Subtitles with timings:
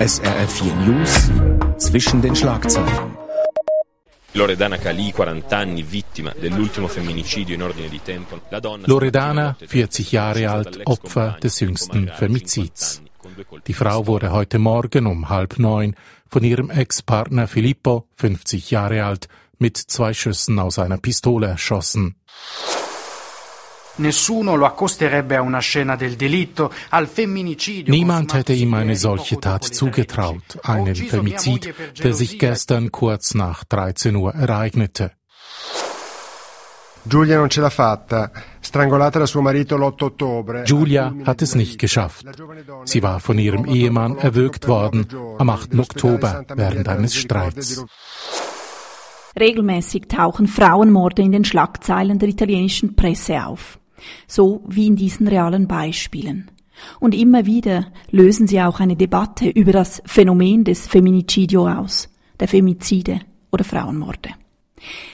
[0.00, 1.30] SRF4 News
[1.78, 3.16] zwischen den Schlagzeilen.
[4.32, 8.40] Loredana Calì, 40 anni, vittima dell'ultimo femminicidio in ordine di tempo.
[8.86, 13.02] Loredana, 40 Jahre alt, Opfer des jüngsten Femizids.
[13.68, 15.94] Die Frau wurde heute Morgen um halb neun
[16.28, 22.16] von ihrem Ex-Partner Filippo, 50 Jahre alt, mit zwei Schüssen aus einer Pistole erschossen.
[27.86, 34.16] Niemand hätte ihm eine solche Tat zugetraut, einen Femizid, der sich gestern kurz nach 13
[34.16, 35.12] Uhr ereignete.
[37.06, 38.30] Giulia non ce l'ha fatta.
[38.60, 40.62] Strangolata da suo marito l'8 ottobre.
[40.64, 42.24] Julia hat es nicht geschafft.
[42.84, 45.78] Sie war von ihrem Ehemann erwürgt worden am 8.
[45.78, 47.84] Oktober während eines Streits.
[49.38, 53.78] Regelmäßig tauchen Frauenmorde in den Schlagzeilen der italienischen Presse auf
[54.26, 56.50] so wie in diesen realen Beispielen.
[57.00, 62.08] Und immer wieder lösen sie auch eine Debatte über das Phänomen des Feminicidio aus,
[62.40, 63.20] der Femizide
[63.52, 64.30] oder Frauenmorde.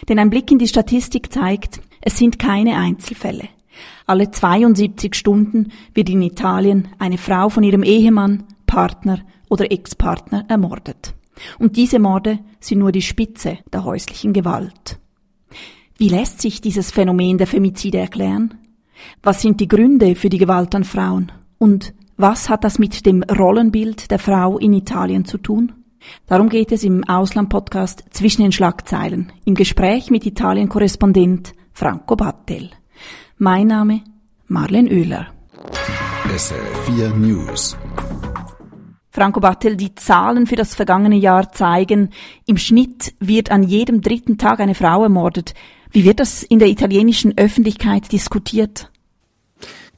[0.08, 3.48] Denn ein Blick in die Statistik zeigt, es sind keine Einzelfälle.
[4.06, 11.14] Alle 72 Stunden wird in Italien eine Frau von ihrem Ehemann, Partner oder Ex-Partner ermordet.
[11.58, 14.98] Und diese Morde sind nur die Spitze der häuslichen Gewalt.
[15.96, 18.54] Wie lässt sich dieses Phänomen der Femizide erklären?
[19.22, 21.32] Was sind die Gründe für die Gewalt an Frauen?
[21.58, 25.72] Und was hat das mit dem Rollenbild der Frau in Italien zu tun?
[26.26, 32.70] Darum geht es im Ausland-Podcast Zwischen den Schlagzeilen im Gespräch mit Italien-Korrespondent Franco Battel.
[33.38, 34.02] Mein Name
[34.48, 35.28] Marlen Oehler.
[36.28, 37.76] SR4 News.
[39.10, 42.10] Franco Battel, die Zahlen für das vergangene Jahr zeigen,
[42.46, 45.54] im Schnitt wird an jedem dritten Tag eine Frau ermordet.
[45.90, 48.90] Wie wird das in der italienischen Öffentlichkeit diskutiert?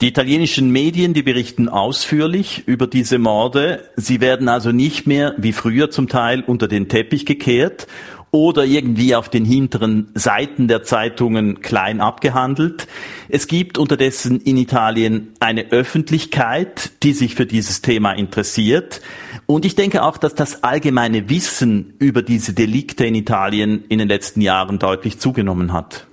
[0.01, 3.89] Die italienischen Medien, die berichten ausführlich über diese Morde.
[3.97, 7.87] Sie werden also nicht mehr wie früher zum Teil unter den Teppich gekehrt
[8.33, 12.89] oder irgendwie auf den hinteren Seiten der Zeitungen klein abgehandelt.
[13.29, 19.03] Es gibt unterdessen in Italien eine Öffentlichkeit, die sich für dieses Thema interessiert.
[19.45, 24.09] Und ich denke auch, dass das allgemeine Wissen über diese Delikte in Italien in den
[24.09, 26.07] letzten Jahren deutlich zugenommen hat.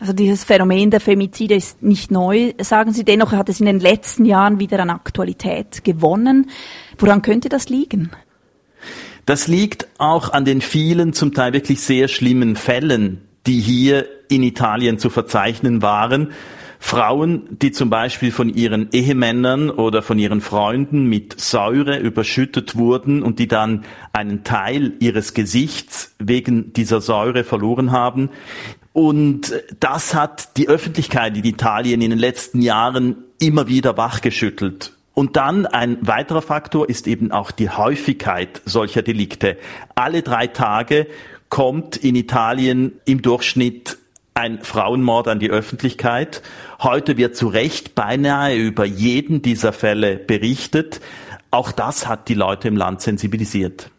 [0.00, 3.04] Also dieses Phänomen der Femizide ist nicht neu, sagen Sie.
[3.04, 6.50] Dennoch hat es in den letzten Jahren wieder an Aktualität gewonnen.
[6.98, 8.10] Woran könnte das liegen?
[9.26, 14.42] Das liegt auch an den vielen, zum Teil wirklich sehr schlimmen Fällen, die hier in
[14.42, 16.32] Italien zu verzeichnen waren.
[16.82, 23.22] Frauen, die zum Beispiel von ihren Ehemännern oder von ihren Freunden mit Säure überschüttet wurden
[23.22, 28.30] und die dann einen Teil ihres Gesichts wegen dieser Säure verloren haben.
[28.94, 34.94] Und das hat die Öffentlichkeit in Italien in den letzten Jahren immer wieder wachgeschüttelt.
[35.20, 39.58] Und dann ein weiterer Faktor ist eben auch die Häufigkeit solcher Delikte.
[39.94, 41.08] Alle drei Tage
[41.50, 43.98] kommt in Italien im Durchschnitt
[44.32, 46.40] ein Frauenmord an die Öffentlichkeit.
[46.82, 51.02] Heute wird zu Recht beinahe über jeden dieser Fälle berichtet.
[51.50, 53.90] Auch das hat die Leute im Land sensibilisiert.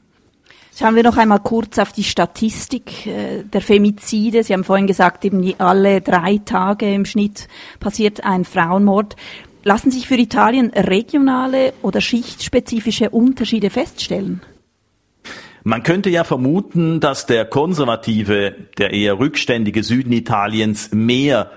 [0.76, 4.44] Schauen wir noch einmal kurz auf die Statistik äh, der Femizide.
[4.44, 7.48] Sie haben vorhin gesagt, eben alle drei Tage im Schnitt
[7.80, 9.16] passiert ein Frauenmord.
[9.64, 14.42] Lassen sich für Italien regionale oder schichtspezifische Unterschiede feststellen?
[15.64, 21.52] Man könnte ja vermuten, dass der konservative, der eher rückständige Süden Italiens mehr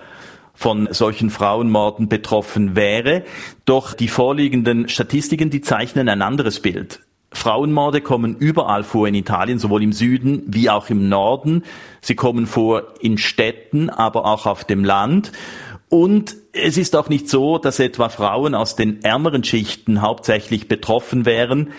[0.52, 3.24] von solchen Frauenmorden betroffen wäre.
[3.64, 7.00] Doch die vorliegenden Statistiken, die zeichnen ein anderes Bild.
[7.32, 11.64] Frauenmorde kommen überall vor in Italien, sowohl im Süden wie auch im Norden.
[12.00, 15.32] Sie kommen vor in Städten, aber auch auf dem Land.
[15.88, 21.24] Und es ist auch nicht so, dass etwa Frauen aus den ärmeren Schichten hauptsächlich betroffen
[21.24, 21.70] wären.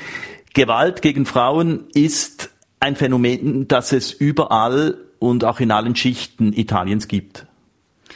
[0.53, 7.07] Gewalt gegen Frauen ist ein Phänomen, das es überall und auch in allen Schichten Italiens
[7.07, 7.45] gibt.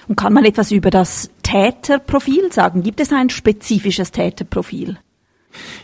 [0.08, 2.84] Und kann man etwas über das Täterprofil sagen?
[2.84, 4.98] Gibt es ein spezifisches Täterprofil?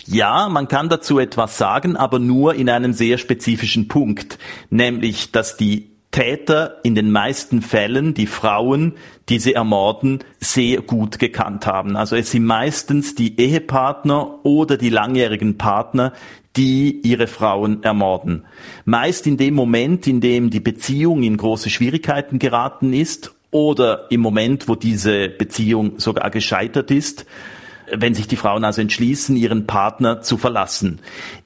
[0.05, 4.37] Ja, man kann dazu etwas sagen, aber nur in einem sehr spezifischen Punkt,
[4.69, 8.93] nämlich dass die Täter in den meisten Fällen die Frauen,
[9.27, 11.97] die sie ermorden, sehr gut gekannt haben.
[11.97, 16.13] Also es sind meistens die Ehepartner oder die langjährigen Partner,
[16.55, 18.45] die ihre Frauen ermorden.
[18.85, 24.21] Meist in dem Moment, in dem die Beziehung in große Schwierigkeiten geraten ist oder im
[24.21, 27.25] Moment, wo diese Beziehung sogar gescheitert ist
[27.91, 30.99] wenn sich die Frauen also entschließen, ihren Partner zu verlassen.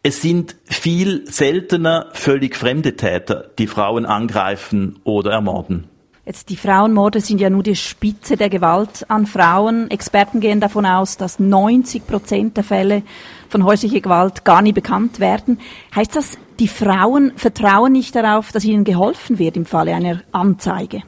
[0.03, 5.88] Es sind viel seltener völlig fremde Täter, die Frauen angreifen oder ermorden.
[6.30, 9.89] Jetzt die Frauenmorde sind ja nur die Spitze der Gewalt an Frauen.
[9.89, 13.01] Experten gehen davon aus, dass 90 Prozent der Fälle
[13.50, 15.59] von häuslicher Gewalt gar nie bekannt werden.
[15.95, 21.01] Heißt das, die Frauen vertrauen nicht darauf, dass ihnen geholfen wird im Falle einer Anzeige?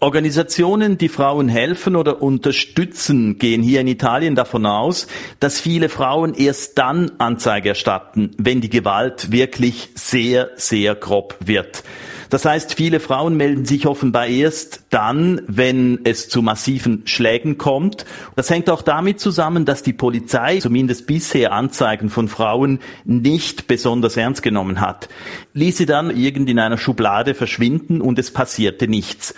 [0.00, 5.08] Organisationen, die Frauen helfen oder unterstützen, gehen hier in Italien davon aus,
[5.40, 11.82] dass viele Frauen erst dann Anzeige erstatten, wenn die Gewalt wirklich sehr, sehr grob wird.
[12.30, 18.04] Das heißt, viele Frauen melden sich offenbar erst dann, wenn es zu massiven Schlägen kommt.
[18.36, 24.16] Das hängt auch damit zusammen, dass die Polizei zumindest bisher Anzeigen von Frauen nicht besonders
[24.16, 25.08] ernst genommen hat.
[25.54, 29.34] Ließ sie dann irgend in einer Schublade verschwinden und es passierte nichts.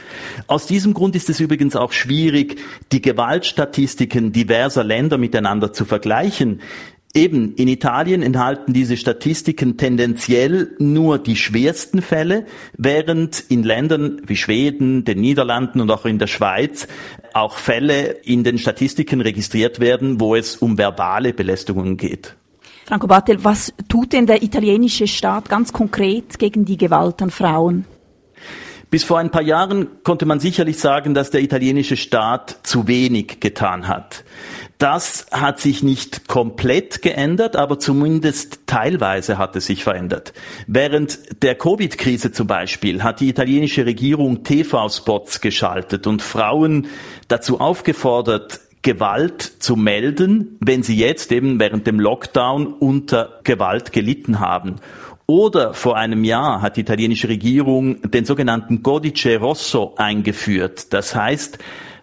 [0.46, 2.58] Aus diesem Grund ist es übrigens auch schwierig,
[2.92, 6.60] die Gewaltstatistiken diverser Länder miteinander zu vergleichen.
[7.12, 12.46] Eben, in Italien enthalten diese Statistiken tendenziell nur die schwersten Fälle,
[12.76, 16.86] während in Ländern wie Schweden, den Niederlanden und auch in der Schweiz
[17.34, 22.36] auch Fälle in den Statistiken registriert werden, wo es um verbale Belästigungen geht.
[22.86, 27.86] Franco Battel, was tut denn der italienische Staat ganz konkret gegen die Gewalt an Frauen?
[28.90, 33.38] Bis vor ein paar Jahren konnte man sicherlich sagen, dass der italienische Staat zu wenig
[33.38, 34.24] getan hat.
[34.78, 40.32] Das hat sich nicht komplett geändert, aber zumindest teilweise hat es sich verändert.
[40.66, 46.86] Während der Covid-Krise zum Beispiel hat die italienische Regierung TV-Spots geschaltet und Frauen
[47.28, 54.40] dazu aufgefordert, Gewalt zu melden, wenn sie jetzt eben während dem Lockdown unter Gewalt gelitten
[54.40, 54.76] haben.
[55.30, 60.92] Oder vor einem Jahr hat die italienische Regierung den sogenannten Codice Rosso eingeführt.
[60.92, 61.58] Das heißt,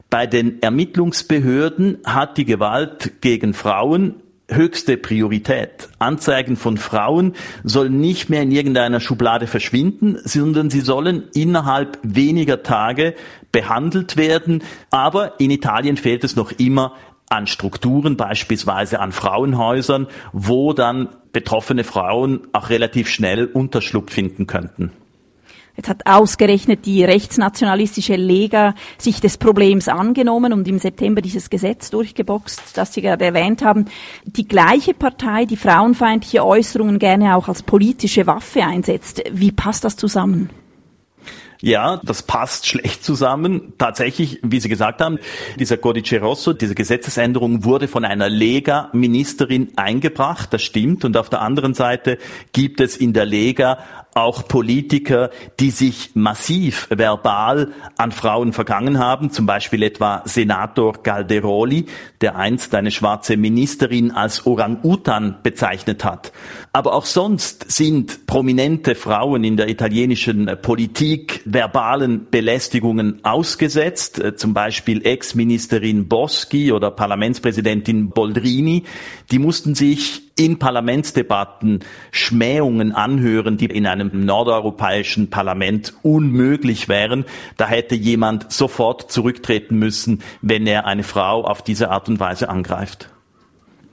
[0.10, 5.90] bei den Ermittlungsbehörden hat die Gewalt gegen Frauen höchste Priorität.
[6.00, 7.34] Anzeigen von Frauen
[7.66, 13.14] sollen nicht mehr in irgendeiner Schublade verschwinden, sondern sie sollen innerhalb weniger Tage
[13.52, 14.64] behandelt werden.
[14.90, 16.94] Aber in Italien fehlt es noch immer
[17.30, 24.92] an Strukturen, beispielsweise an Frauenhäusern, wo dann betroffene Frauen auch relativ schnell Unterschlupf finden könnten.
[25.76, 31.92] Jetzt hat ausgerechnet die rechtsnationalistische Lega sich des Problems angenommen und im September dieses Gesetz
[31.92, 33.86] durchgeboxt, das Sie gerade erwähnt haben.
[34.26, 39.22] Die gleiche Partei, die frauenfeindliche Äußerungen gerne auch als politische Waffe einsetzt.
[39.32, 40.50] Wie passt das zusammen?
[41.62, 43.74] Ja, das passt schlecht zusammen.
[43.78, 45.18] Tatsächlich, wie Sie gesagt haben,
[45.58, 51.04] dieser Codice Rosso, diese Gesetzesänderung wurde von einer Lega-Ministerin eingebracht, das stimmt.
[51.04, 52.18] Und auf der anderen Seite
[52.54, 53.80] gibt es in der Lega
[54.18, 55.30] auch Politiker,
[55.60, 61.86] die sich massiv verbal an Frauen vergangen haben, zum Beispiel etwa Senator Calderoli,
[62.22, 66.32] der einst eine schwarze Ministerin als Orang-Utan bezeichnet hat.
[66.74, 75.06] Aber auch sonst sind prominente Frauen in der italienischen Politik verbalen Belästigungen ausgesetzt, zum Beispiel
[75.06, 78.84] Ex-Ministerin Boschi oder Parlamentspräsidentin Boldrini,
[79.32, 81.82] die mussten sich in Parlamentsdebatten
[82.12, 87.26] Schmähungen anhören, die in einem nordeuropäischen Parlament unmöglich wären.
[87.58, 92.50] Da hätte jemand sofort zurücktreten müssen, wenn er eine Frau auf diese Art und Weise
[92.50, 93.10] angreift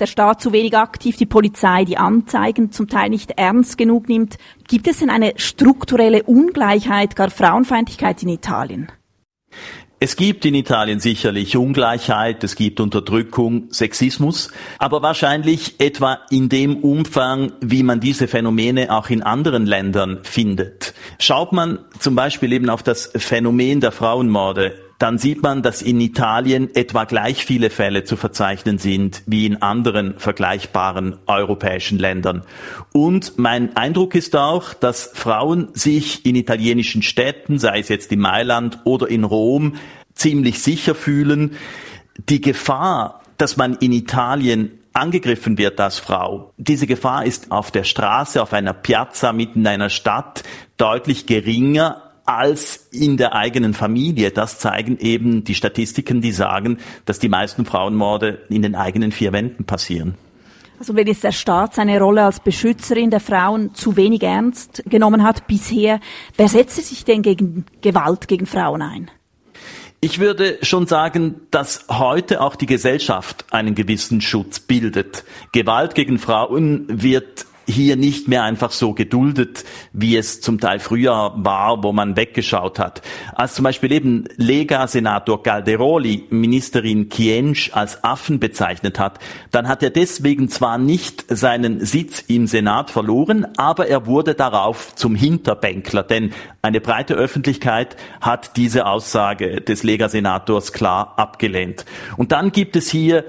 [0.00, 4.37] der Staat zu wenig aktiv, die Polizei die Anzeigen zum Teil nicht ernst genug nimmt.
[4.69, 8.91] Gibt es denn eine strukturelle Ungleichheit, gar Frauenfeindlichkeit in Italien?
[10.00, 16.79] Es gibt in Italien sicherlich Ungleichheit, es gibt Unterdrückung, Sexismus, aber wahrscheinlich etwa in dem
[16.79, 20.94] Umfang, wie man diese Phänomene auch in anderen Ländern findet.
[21.19, 26.01] Schaut man zum Beispiel eben auf das Phänomen der Frauenmorde, dann sieht man, dass in
[26.01, 32.43] Italien etwa gleich viele Fälle zu verzeichnen sind wie in anderen vergleichbaren europäischen Ländern.
[32.94, 38.20] Und mein Eindruck ist auch, dass Frauen sich in italienischen Städten, sei es jetzt in
[38.20, 39.75] Mailand oder in Rom,
[40.15, 41.51] ziemlich sicher fühlen.
[42.31, 46.55] Die Gefahr, dass man in Italien angegriffen wird als Frau.
[46.56, 50.44] Diese Gefahr ist auf der Straße, auf einer Piazza mitten in einer Stadt
[50.79, 54.31] deutlich geringer als in der eigenen Familie.
[54.31, 59.33] Das zeigen eben die Statistiken, die sagen, dass die meisten Frauenmorde in den eigenen vier
[59.33, 60.15] Wänden passieren.
[60.79, 65.23] Also wenn jetzt der Staat seine Rolle als Beschützerin der Frauen zu wenig ernst genommen
[65.23, 66.01] hat bisher,
[66.37, 69.11] wer setzt sich denn gegen Gewalt gegen Frauen ein?
[70.01, 75.25] Ich würde schon sagen, dass heute auch die Gesellschaft einen gewissen Schutz bildet.
[75.53, 81.33] Gewalt gegen Frauen wird hier nicht mehr einfach so geduldet, wie es zum Teil früher
[81.37, 83.03] war, wo man weggeschaut hat.
[83.35, 89.19] Als zum Beispiel eben Lega-Senator Calderoli Ministerin Kiensch als Affen bezeichnet hat,
[89.51, 94.94] dann hat er deswegen zwar nicht seinen Sitz im Senat verloren, aber er wurde darauf
[94.94, 101.85] zum Hinterbänkler, denn eine breite Öffentlichkeit hat diese Aussage des Lega-Senators klar abgelehnt.
[102.17, 103.25] Und dann gibt es hier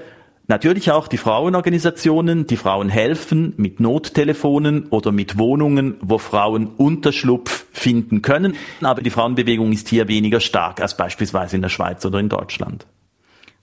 [0.48, 7.66] Natürlich auch die Frauenorganisationen, die Frauen helfen mit Nottelefonen oder mit Wohnungen, wo Frauen Unterschlupf
[7.72, 8.54] finden können.
[8.80, 12.86] Aber die Frauenbewegung ist hier weniger stark als beispielsweise in der Schweiz oder in Deutschland.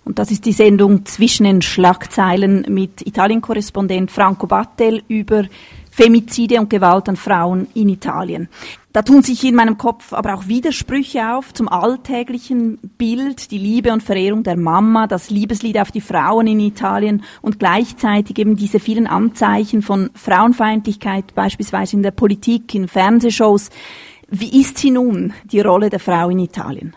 [0.04, 5.46] Und das ist die Sendung zwischen den Schlagzeilen mit Italien-Korrespondent Franco Battel über
[5.96, 8.50] Femizide und Gewalt an Frauen in Italien.
[8.94, 13.94] Da tun sich in meinem Kopf aber auch Widersprüche auf zum alltäglichen Bild, die Liebe
[13.94, 18.80] und Verehrung der Mama, das Liebeslied auf die Frauen in Italien und gleichzeitig eben diese
[18.80, 23.70] vielen Anzeichen von Frauenfeindlichkeit, beispielsweise in der Politik, in Fernsehshows.
[24.30, 26.96] Wie ist sie nun, die Rolle der Frau in Italien?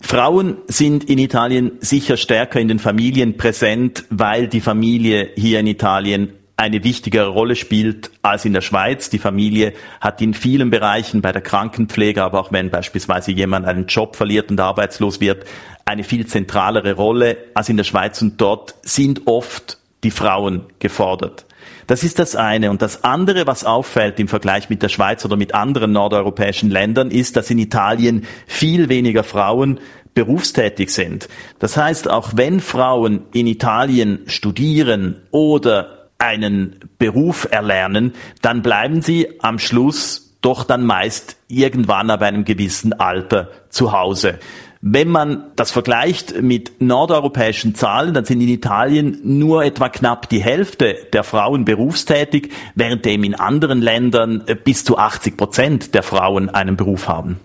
[0.00, 5.66] Frauen sind in Italien sicher stärker in den Familien präsent, weil die Familie hier in
[5.66, 9.10] Italien eine wichtigere Rolle spielt als in der Schweiz.
[9.10, 13.86] Die Familie hat in vielen Bereichen bei der Krankenpflege, aber auch wenn beispielsweise jemand einen
[13.86, 15.44] Job verliert und arbeitslos wird,
[15.84, 21.44] eine viel zentralere Rolle als in der Schweiz und dort sind oft die Frauen gefordert.
[21.86, 22.70] Das ist das eine.
[22.70, 27.10] Und das andere, was auffällt im Vergleich mit der Schweiz oder mit anderen nordeuropäischen Ländern,
[27.10, 29.78] ist, dass in Italien viel weniger Frauen
[30.14, 31.28] berufstätig sind.
[31.58, 39.40] Das heißt, auch wenn Frauen in Italien studieren oder einen Beruf erlernen, dann bleiben sie
[39.40, 44.38] am Schluss doch dann meist irgendwann ab einem gewissen Alter zu Hause.
[44.80, 50.40] Wenn man das vergleicht mit nordeuropäischen Zahlen, dann sind in Italien nur etwa knapp die
[50.40, 56.76] Hälfte der Frauen berufstätig, währenddem in anderen Ländern bis zu 80 Prozent der Frauen einen
[56.76, 57.40] Beruf haben.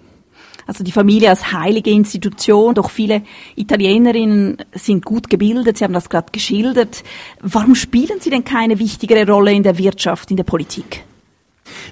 [0.68, 3.24] Also die Familie als heilige Institution, doch viele
[3.56, 7.04] Italienerinnen sind gut gebildet, Sie haben das gerade geschildert.
[7.42, 11.04] Warum spielen sie denn keine wichtigere Rolle in der Wirtschaft, in der Politik?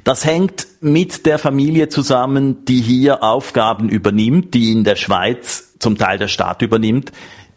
[0.04, 5.98] Das hängt mit der Familie zusammen, die hier Aufgaben übernimmt, die in der Schweiz zum
[5.98, 7.12] Teil der Staat übernimmt.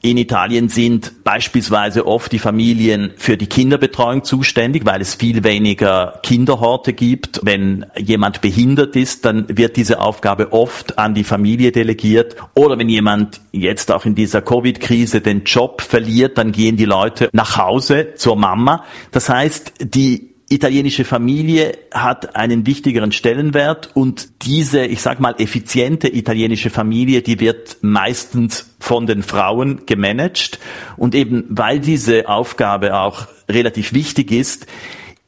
[0.04, 6.18] In Italien sind beispielsweise oft die Familien für die Kinderbetreuung zuständig, weil es viel weniger
[6.24, 7.38] Kinderhorte gibt.
[7.44, 12.34] Wenn jemand behindert ist, dann wird diese Aufgabe oft an die Familie delegiert.
[12.54, 17.30] Oder wenn jemand jetzt auch in dieser Covid-Krise den Job verliert, dann gehen die Leute
[17.32, 18.84] nach Hause zur Mama.
[19.12, 26.14] Das heißt, die italienische Familie hat einen wichtigeren Stellenwert und diese, ich sag mal, effiziente
[26.14, 30.58] italienische Familie, die wird meistens von den Frauen gemanagt
[30.98, 34.66] und eben weil diese Aufgabe auch relativ wichtig ist,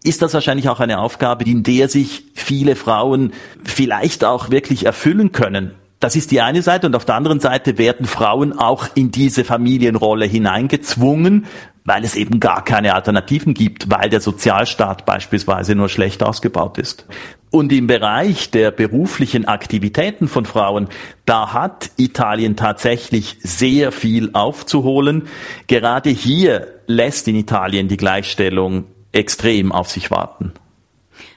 [0.03, 3.33] ist das wahrscheinlich auch eine Aufgabe, in der sich viele Frauen
[3.65, 5.71] vielleicht auch wirklich erfüllen können.
[5.99, 9.45] Das ist die eine Seite und auf der anderen Seite werden Frauen auch in diese
[9.45, 11.47] Familienrolle hineingezwungen,
[11.87, 17.07] weil es eben gar keine Alternativen gibt, weil der Sozialstaat beispielsweise nur schlecht ausgebaut ist.
[17.55, 20.89] Und im Bereich der beruflichen Aktivitäten von Frauen,
[21.25, 25.29] da hat Italien tatsächlich sehr viel aufzuholen.
[25.69, 30.53] Gerade hier lässt in Italien die Gleichstellung extrem auf sich warten.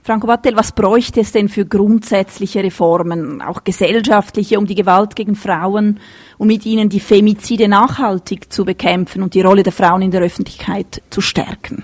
[0.02, 5.36] Franco Battel, was bräuchte es denn für grundsätzliche Reformen, auch gesellschaftliche, um die Gewalt gegen
[5.36, 6.00] Frauen
[6.40, 10.22] und mit ihnen die Femizide nachhaltig zu bekämpfen und die Rolle der Frauen in der
[10.24, 11.84] Öffentlichkeit zu stärken?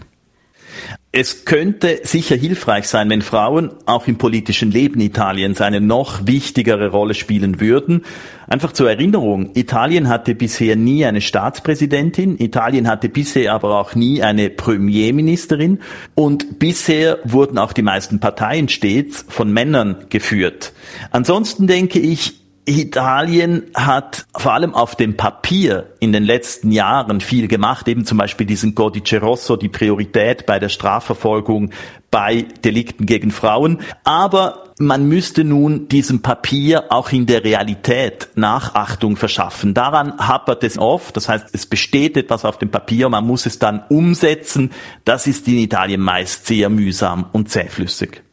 [1.11, 6.89] Es könnte sicher hilfreich sein, wenn Frauen auch im politischen Leben Italiens eine noch wichtigere
[6.89, 8.03] Rolle spielen würden.
[8.47, 14.23] Einfach zur Erinnerung, Italien hatte bisher nie eine Staatspräsidentin, Italien hatte bisher aber auch nie
[14.23, 15.79] eine Premierministerin
[16.15, 20.73] und bisher wurden auch die meisten Parteien stets von Männern geführt.
[21.11, 27.47] Ansonsten denke ich, Italien hat vor allem auf dem Papier in den letzten Jahren viel
[27.47, 31.71] gemacht, eben zum Beispiel diesen Codice Rosso, die Priorität bei der Strafverfolgung
[32.09, 33.79] bei Delikten gegen Frauen.
[34.05, 39.73] Aber man müsste nun diesem Papier auch in der Realität Nachachtung verschaffen.
[39.73, 41.17] Daran hapert es oft.
[41.17, 44.71] Das heißt, es besteht etwas auf dem Papier, man muss es dann umsetzen.
[45.03, 48.23] Das ist in Italien meist sehr mühsam und zähflüssig.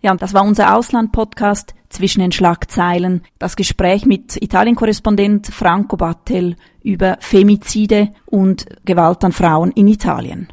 [0.00, 3.22] Ja, und das war unser Ausland-Podcast zwischen den Schlagzeilen.
[3.38, 10.48] Das Gespräch mit Italien-Korrespondent Franco Battel über Femizide und Gewalt an Frauen in Italien.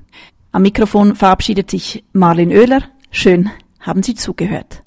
[0.52, 2.84] Am Mikrofon verabschiedet sich Marlin Oehler.
[3.12, 4.84] Schön, haben Sie zugehört.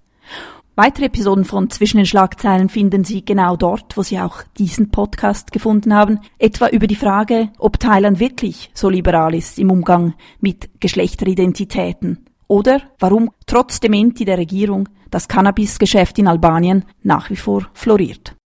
[0.74, 5.52] Weitere Episoden von Zwischen den Schlagzeilen finden Sie genau dort, wo Sie auch diesen Podcast
[5.52, 10.70] gefunden haben, etwa über die Frage, ob Thailand wirklich so liberal ist im Umgang mit
[10.80, 18.34] Geschlechteridentitäten Oder warum trotz Dementi der Regierung das Cannabisgeschäft in Albanien nach wie vor floriert.